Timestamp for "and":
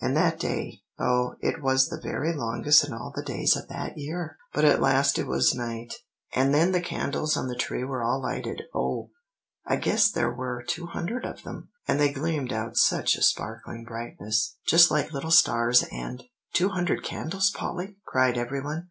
0.00-0.16, 6.32-6.54, 11.88-11.98, 15.90-16.22